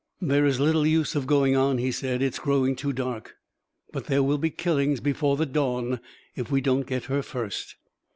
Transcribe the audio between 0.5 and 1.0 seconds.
little